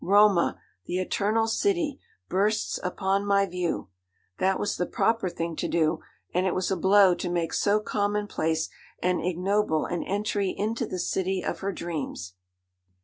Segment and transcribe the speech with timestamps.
[0.03, 0.59] Roma!
[0.87, 3.89] the eternal city, bursts upon my view!'
[4.39, 5.99] That was the proper thing to do,
[6.33, 8.67] and it was a blow to make so commonplace
[9.03, 12.33] and ignoble an entry into the city of her dreams.